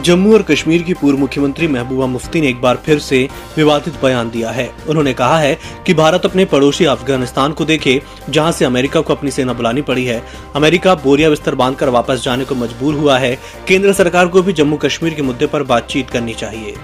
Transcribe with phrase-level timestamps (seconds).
[0.00, 4.30] जम्मू और कश्मीर की पूर्व मुख्यमंत्री महबूबा मुफ्ती ने एक बार फिर से विवादित बयान
[4.30, 9.00] दिया है। उन्होंने कहा है कि भारत अपने पड़ोसी अफ़गानिस्तान को देखे, जहाँ से अमेरिका
[9.00, 10.22] को अपनी सेना बुलानी पड़ी है।
[10.56, 13.38] अमेरिका बोरिया बिस्तर बांधकर वापस जाने को मजबूर हुआ है।
[13.68, 16.74] केंद्र सरकार को भी जम्मू कश्मीर के मुद्दे पर बातचीत करनी चाहिए।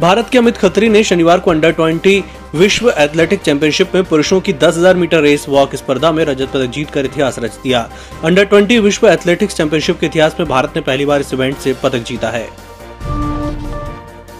[0.00, 2.22] भारत के अमित खत्री ने शनिवार को अंडर 20
[2.56, 6.90] विश्व एथलेटिक चैंपियनशिप में पुरुषों की 10,000 मीटर रेस वॉक स्पर्धा में रजत पदक जीत
[6.90, 7.80] कर इतिहास रच दिया।
[8.24, 11.74] अंडर 20 विश्व एथलेटिक्स चैंपियनशिप के इतिहास में भारत ने पहली बार इस इवेंट से
[11.82, 12.48] पदक जीता है।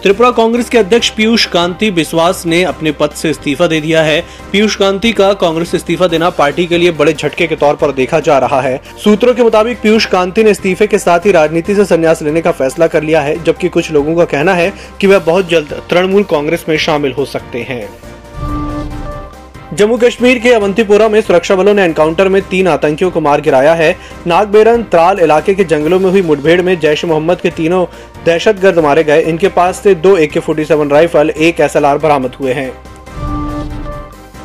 [0.07, 4.21] त्रिपुरा कांग्रेस के अध्यक्ष पीयूष कांति बिस्वास ने अपने पद से इस्तीफा दे दिया है।
[4.51, 8.19] पीयूष कांति का कांग्रेस इस्तीफा देना पार्टी के लिए बड़े झटके के तौर पर देखा
[8.19, 11.85] जा रहा है। सूत्रों के मुताबिक पीयूष कांति ने इस्तीफे के साथ ही राजनीति से
[11.85, 15.19] संन्यास लेने का फैसला कर लिया है, जबकि कुछ लोगों का कहना है की वह
[15.19, 17.87] बहुत जल्द तृणमूल कांग्रेस में शामिल हो सकते हैं।
[19.73, 23.73] जम्मू कश्मीर के अवंतीपुरा में सुरक्षा बलों ने एनकाउंटर में तीन आतंकियों को मार गिराया
[23.73, 23.95] है।
[24.27, 27.85] नागबेरन त्राल इलाके के जंगलों में हुई मुठभेड़ में जैश मोहम्मद के तीनों
[28.25, 32.71] दहशतगर्द मारे गए। इनके पास से दो ए के राइफल, एक एस बरामद हुए हैं।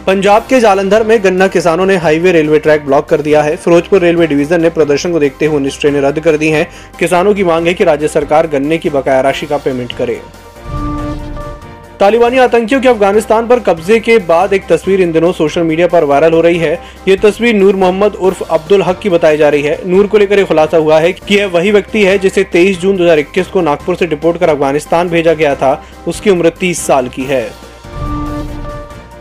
[0.06, 4.00] पंजाब के जालंधर में गन्ना किसानों ने हाईवे रेलवे ट्रैक ब्लॉक कर दिया है। फिरोजपुर
[4.00, 6.68] रेलवे डिवीज़न ने प्रदर्शन को देखते हुए उन्नीस ट्रेनें रद्द कर दी हैं।
[6.98, 10.20] किसानों की मांग है कि राज्य सरकार गन्ने की बकाया राशि का पेमेंट करे।
[12.02, 16.04] तालिबानी आतंकियों के अफ़गानिस्तान पर कब्जे के बाद एक तस्वीर इन दिनों सोशल मीडिया पर
[16.04, 16.72] वायरल हो रही है।
[17.08, 20.44] ये तस्वीर नूर मोहम्मद उर्फ़ अब्दुल हक की बताई जा रही है। नूर को लेकर
[20.44, 24.06] खुलासा हुआ है कि यह वही व्यक्ति है जिसे 23 जून 2021 को नागपुर से
[24.06, 25.72] डिपोर्ट कर अफ़गानिस्तान भेजा गया था।
[26.08, 27.44] उसकी उम्र 30 साल की है।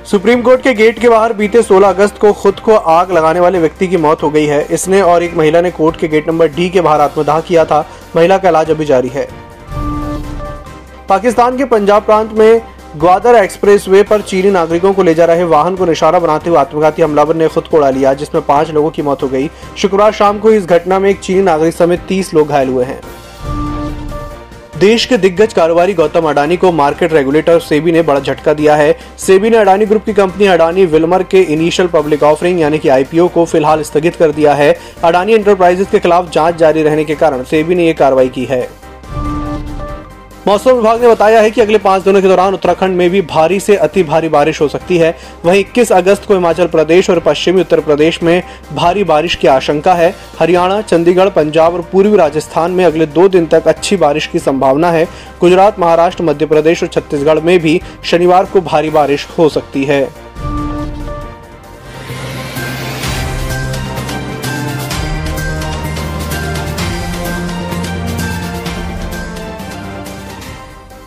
[0.06, 3.59] सुप्रीम कोर्ट के गेट के बाहर बीते 16 अगस्त को खुद को आग लगाने वाले
[3.59, 6.48] व्यक्ति की मौत हो गई है। इसने और एक महिला ने कोर्ट के गेट नंबर
[6.48, 9.41] डी के बाहर आत्मदाह किया था। महिला का इलाज अभी जारी है।
[11.09, 12.61] पाकिस्तान के पंजाब प्रांत में
[12.97, 16.59] ग्वादर एक्सप्रेस वे पर चीनी नागरिकों को ले जा रहे वाहन को निशाना बनाते हुए
[16.59, 20.11] आत्मघाती हमलावर ने खुद को उड़ा लिया, जिसमें पाँच लोगों की मौत हो गई। शुक्रवार
[20.11, 22.99] शाम को इस घटना में एक चीनी नागरिक समेत तीस लोग घायल हुए हैं।
[24.79, 28.95] देश के दिग्गज कारोबारी गौतम अडानी को मार्केट रेगुलेटर सेबी ने बड़ा झटका दिया है।
[29.19, 33.28] सेबी ने अडानी ग्रुप की कंपनी अडानी विल्मर के इनिशियल पब्लिक ऑफरिंग यानी कि आईपीओ
[33.28, 37.44] को फ़िलहाल स्थगित कर दिया है। अडानी एंटरप्राइजेस के खिलाफ जाँच जारी रहने के कारण
[37.44, 38.67] सेबी ने यह कार्रवाई की है।
[40.51, 43.59] मौसम विभाग ने बताया है कि अगले पाँच दिनों के दौरान उत्तराखंड में भी भारी
[43.59, 45.13] से अति भारी बारिश हो सकती है।
[45.45, 49.94] वहीं 21 अगस्त को हिमाचल प्रदेश और पश्चिमी उत्तर प्रदेश में भारी बारिश की आशंका
[49.94, 54.40] है। हरियाणा, चंडीगढ़, पंजाब और पूर्वी राजस्थान में अगले दो दिन तक अच्छी बारिश की
[54.40, 55.06] संभावना है।
[55.41, 60.07] गुजरात, महाराष्ट्र, मध्य प्रदेश और छत्तीसगढ़ में भी शनिवार को भारी बारिश हो सकती है।